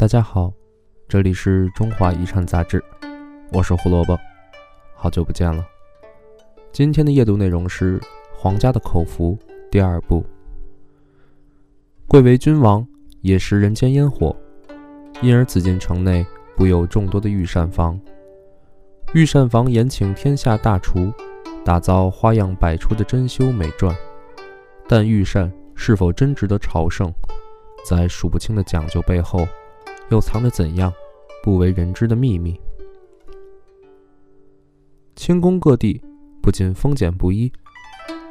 [0.00, 0.50] 大家好，
[1.06, 2.82] 这里是中华遗产杂志，
[3.52, 4.18] 我是胡萝卜，
[4.94, 5.62] 好久不见了。
[6.72, 8.00] 今天的夜读内容是
[8.34, 9.38] 《皇家的口福》
[9.70, 10.24] 第二部。
[12.08, 12.82] 贵为君王，
[13.20, 14.34] 也食人间烟火，
[15.20, 16.24] 因而紫禁城内
[16.56, 18.00] 布有众多的御膳房。
[19.12, 21.12] 御膳房延请天下大厨，
[21.62, 23.94] 打造花样百出的珍馐美馔。
[24.88, 27.12] 但御膳是否真值得朝圣，
[27.84, 29.46] 在数不清的讲究背后。
[30.10, 30.92] 又藏着怎样
[31.42, 32.60] 不为人知的秘密？
[35.16, 36.02] 清宫各地
[36.42, 37.52] 不仅风俭不一，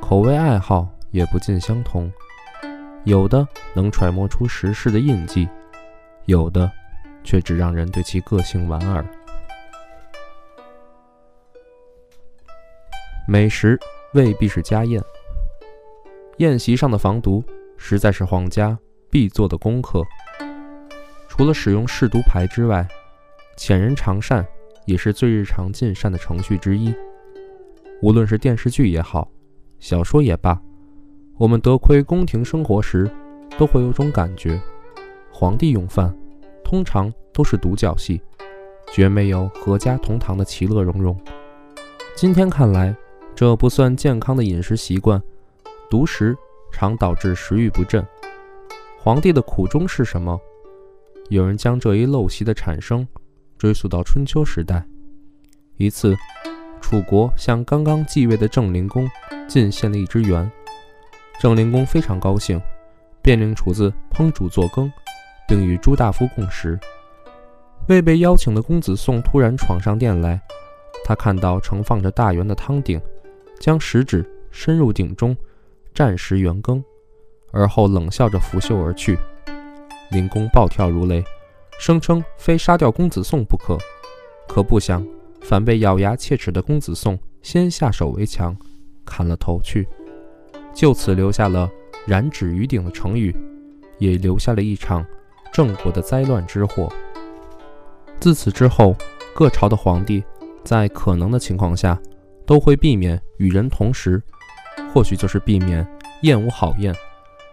[0.00, 2.10] 口味爱好也不尽相同。
[3.04, 5.48] 有的能揣摩出时事的印记，
[6.26, 6.70] 有的
[7.22, 9.06] 却只让人对其个性莞尔。
[13.26, 13.78] 美食
[14.14, 15.02] 未必是家宴，
[16.38, 17.44] 宴席上的防毒
[17.76, 18.76] 实在是皇家
[19.10, 20.02] 必做的功课。
[21.38, 22.84] 除了使用试毒牌之外，
[23.56, 24.44] 遣人尝膳
[24.86, 26.92] 也是最日常进膳的程序之一。
[28.02, 29.30] 无论是电视剧也好，
[29.78, 30.60] 小说也罢，
[31.36, 33.08] 我们得窥宫廷生活时，
[33.56, 34.60] 都会有种感觉：
[35.30, 36.12] 皇帝用饭
[36.64, 38.20] 通常都是独角戏，
[38.92, 41.16] 绝没有阖家同堂的其乐融融。
[42.16, 42.92] 今天看来，
[43.36, 45.22] 这不算健康的饮食习惯，
[45.88, 46.36] 独食
[46.72, 48.04] 常导致食欲不振。
[48.98, 50.36] 皇帝的苦衷是什么？
[51.28, 53.06] 有人将这一陋习的产生
[53.58, 54.84] 追溯到春秋时代。
[55.76, 56.16] 一次，
[56.80, 59.08] 楚国向刚刚继位的郑灵公
[59.46, 60.50] 进献了一只圆，
[61.40, 62.60] 郑灵公非常高兴，
[63.22, 64.90] 便令厨子烹煮做羹，
[65.46, 66.78] 并与朱大夫共食。
[67.88, 70.40] 未被邀请的公子宋突然闯上殿来，
[71.04, 73.00] 他看到盛放着大圆的汤鼎，
[73.60, 75.36] 将食指伸入鼎中
[75.94, 76.82] 蘸食圆羹，
[77.52, 79.18] 而后冷笑着拂袖而去。
[80.10, 81.22] 灵公暴跳如雷，
[81.78, 83.76] 声称非杀掉公子宋不可。
[84.48, 85.06] 可不想，
[85.42, 88.56] 反被咬牙切齿的公子宋先下手为强，
[89.04, 89.86] 砍了头去。
[90.74, 91.68] 就此留下了
[92.06, 93.34] “燃指于鼎”的成语，
[93.98, 95.04] 也留下了一场
[95.52, 96.90] 郑国的灾乱之祸。
[98.20, 98.96] 自此之后，
[99.34, 100.24] 各朝的皇帝
[100.64, 102.00] 在可能的情况下，
[102.46, 104.22] 都会避免与人同食，
[104.92, 105.86] 或许就是避免
[106.22, 106.94] 厌恶好宴，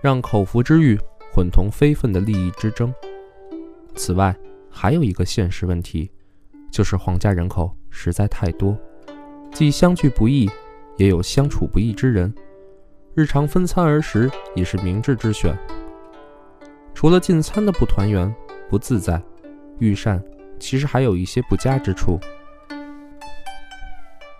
[0.00, 0.98] 让口福之欲。
[1.38, 2.92] 混同非分的利益之争。
[3.94, 4.36] 此外，
[4.68, 6.10] 还有一个现实问题，
[6.68, 8.76] 就是皇家人口实在太多，
[9.52, 10.50] 既相聚不易，
[10.96, 12.34] 也有相处不易之人，
[13.14, 15.56] 日常分餐而食也是明智之选。
[16.92, 18.34] 除了进餐的不团圆、
[18.68, 19.22] 不自在，
[19.78, 20.20] 御膳
[20.58, 22.18] 其实还有一些不佳之处。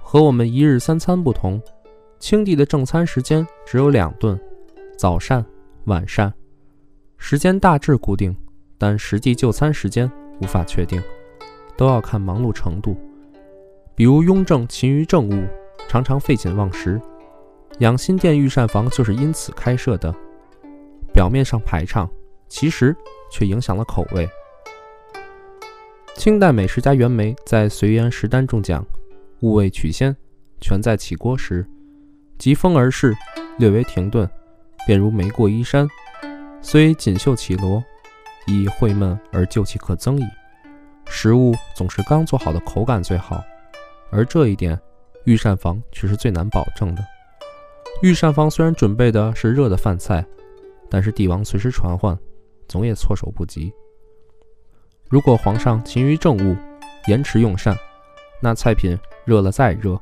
[0.02, 1.62] 和我们一日三餐不同，
[2.18, 4.36] 清帝的正餐时间只有两顿：
[4.96, 5.46] 早膳、
[5.84, 6.34] 晚膳。
[7.18, 8.34] 时间大致固定，
[8.78, 11.02] 但实际就餐时间无法确定，
[11.76, 12.96] 都要看忙碌程度。
[13.94, 15.44] 比如雍正勤于政务，
[15.88, 16.98] 常常废寝忘食，
[17.80, 20.14] 养心殿御膳房就是因此开设的。
[21.12, 22.08] 表面上排场，
[22.48, 22.96] 其实
[23.30, 24.26] 却影响了口味。
[26.14, 28.86] 清代美食家袁枚在《随园食单》中讲
[29.42, 30.16] ：“物味取鲜，
[30.60, 31.66] 全在起锅时。
[32.38, 33.14] 疾风而逝，
[33.58, 34.28] 略微停顿，
[34.86, 35.86] 便如梅过衣衫。”
[36.60, 37.82] 虽锦绣绮罗，
[38.46, 40.24] 亦晦闷而旧气可增矣。
[41.06, 43.42] 食物总是刚做好的口感最好，
[44.10, 44.78] 而这一点，
[45.24, 47.02] 御膳房却是最难保证的。
[48.02, 50.24] 御膳房虽然准备的是热的饭菜，
[50.90, 52.16] 但是帝王随时传唤，
[52.68, 53.72] 总也措手不及。
[55.08, 56.54] 如果皇上勤于政务，
[57.06, 57.74] 延迟用膳，
[58.42, 59.98] 那菜品热了再热，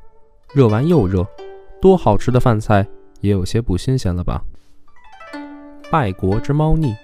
[0.52, 1.24] 热完又热，
[1.80, 2.84] 多好吃的饭菜
[3.20, 4.42] 也有些不新鲜了吧？
[5.90, 6.94] 败国之猫腻，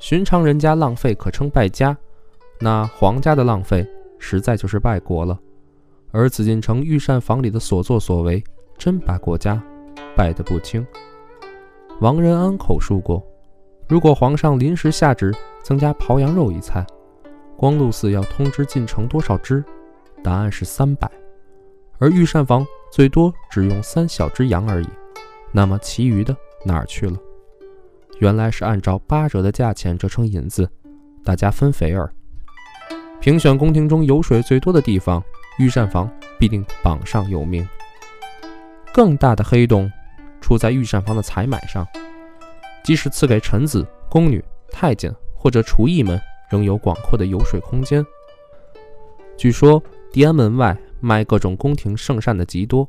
[0.00, 1.96] 寻常人家浪费可称败家，
[2.58, 3.86] 那皇家的浪费
[4.18, 5.38] 实在就是败国了。
[6.10, 8.42] 而紫禁城御膳房里的所作所为，
[8.76, 9.62] 真把国家
[10.16, 10.84] 败得不轻。
[12.00, 13.24] 王仁安口述过，
[13.88, 15.32] 如果皇上临时下旨
[15.62, 16.84] 增加刨羊肉一菜，
[17.56, 19.64] 光禄寺要通知进城多少只？
[20.24, 21.08] 答案是三百，
[21.98, 24.88] 而御膳房最多只用三小只羊而已。
[25.52, 27.16] 那么其余的哪儿去了？
[28.18, 30.68] 原来是按照八折的价钱折成银子，
[31.24, 32.12] 大家分肥儿。
[33.20, 35.22] 评选宫廷中油水最多的地方，
[35.58, 37.66] 御膳房必定榜上有名。
[38.92, 39.90] 更大的黑洞
[40.40, 41.86] 出在御膳房的采买上，
[42.82, 46.20] 即使赐给臣子、宫女、太监或者厨艺们，
[46.50, 48.04] 仍有广阔的油水空间。
[49.36, 49.80] 据说
[50.10, 52.88] 地安门外卖各种宫廷圣膳的极多，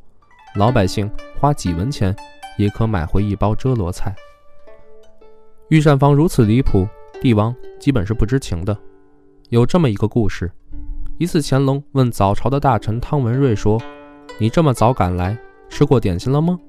[0.55, 1.09] 老百姓
[1.39, 2.15] 花几文钱
[2.57, 4.15] 也可买回一包遮罗菜。
[5.69, 6.88] 御膳房如此离谱，
[7.21, 8.75] 帝王基本是不知情的。
[9.50, 10.51] 有这么一个故事：
[11.19, 13.80] 一次，乾隆问早朝的大臣汤文瑞说
[14.39, 15.38] ：“你这么早赶来，
[15.69, 16.60] 吃过点心了吗？”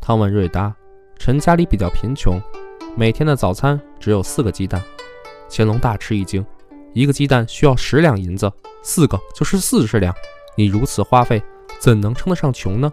[0.00, 0.74] 汤文瑞答
[1.20, 2.40] ：“臣家里比较贫穷，
[2.96, 4.82] 每天的早餐只有四个鸡蛋。”
[5.50, 6.42] 乾隆大吃一惊
[6.94, 8.50] ：“一个鸡蛋需要十两银子，
[8.82, 10.14] 四个就是四十两。
[10.56, 11.42] 你如此花费，
[11.78, 12.90] 怎能称得上穷呢？”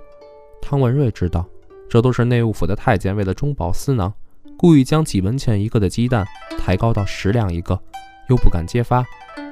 [0.61, 1.45] 汤文瑞知道，
[1.89, 4.13] 这都是内务府的太监为了中饱私囊，
[4.57, 6.25] 故意将几文钱一个的鸡蛋
[6.57, 7.79] 抬高到十两一个。
[8.29, 9.05] 又不敢揭发，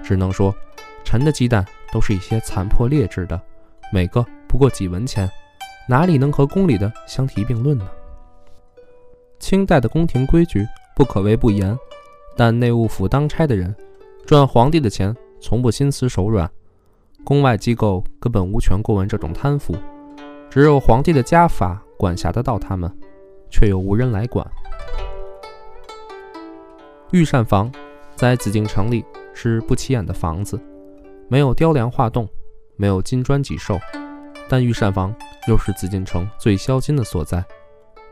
[0.03, 0.53] 只能说，
[1.05, 3.41] 臣的鸡蛋都是一些残破劣质的，
[3.89, 5.29] 每个不过几文钱，
[5.87, 7.87] 哪里能和宫里的相提并论呢？
[9.39, 11.73] 清代的宫廷规矩不可谓不严，
[12.35, 13.73] 但内务府当差的人
[14.25, 16.51] 赚皇帝的钱，从不心慈手软，
[17.23, 19.73] 宫外机构根本无权过问这种贪腐，
[20.49, 22.93] 只有皇帝的家法管辖得到他们，
[23.49, 24.45] 却又无人来管。
[27.15, 27.71] 御膳房。
[28.17, 29.03] 在紫禁城里
[29.33, 30.59] 是不起眼的房子，
[31.29, 32.27] 没有雕梁画栋，
[32.75, 33.79] 没有金砖几兽，
[34.49, 35.15] 但御膳房
[35.47, 37.43] 又是紫禁城最销金的所在，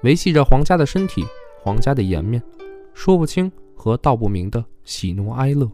[0.04, 1.26] 维系着皇家的身体、
[1.62, 2.42] 皇家的颜面，
[2.94, 5.70] 说不清和道不明的喜怒哀乐。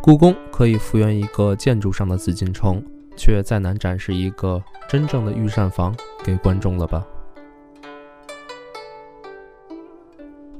[0.00, 2.80] 故宫可以复原一个建筑上的紫禁城，
[3.16, 5.94] 却再难展示一个真正的御膳房
[6.24, 7.04] 给观众了吧？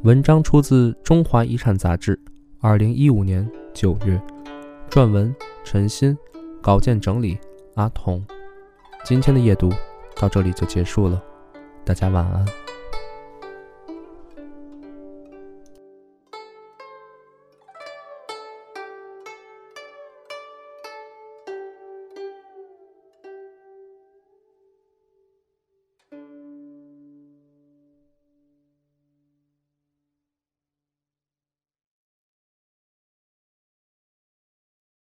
[0.05, 2.21] 文章出自《中华遗产》杂志，
[2.61, 4.21] 二零一五年九月，
[4.91, 5.35] 撰文
[5.65, 6.15] 陈鑫，
[6.61, 7.39] 稿件整理
[7.77, 8.23] 阿童。
[9.03, 9.73] 今天的夜读
[10.17, 11.23] 到这里就结束了，
[11.87, 12.64] 大家晚安。